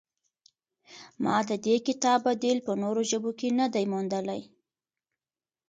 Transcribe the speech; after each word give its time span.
ما 1.23 1.37
د 1.49 1.51
دې 1.65 1.75
کتاب 1.87 2.19
بدیل 2.27 2.57
په 2.67 2.73
نورو 2.81 3.01
ژبو 3.11 3.31
کې 3.39 3.47
نه 3.59 3.67
دی 3.73 3.83
موندلی. 3.91 4.41